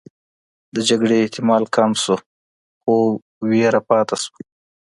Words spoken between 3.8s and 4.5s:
پاتې شوه.